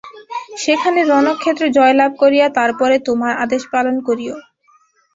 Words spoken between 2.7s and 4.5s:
পরে তােমার আদেশ পালন করিও!